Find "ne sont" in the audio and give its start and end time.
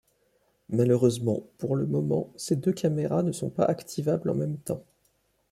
3.21-3.51